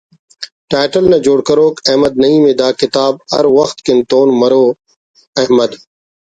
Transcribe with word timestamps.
ٹائٹل 0.71 1.03
نا 1.11 1.17
جوڑ 1.25 1.39
کروک 1.47 1.75
احمد 1.89 2.13
نعیم 2.21 2.43
ءِ 2.51 2.53
دا 2.61 2.69
کتاب 2.81 3.13
ہر 3.33 3.45
وخت 3.57 3.77
کن 3.85 3.97
تون 4.09 4.27
مرو 4.39 4.65
احمد 5.41 5.71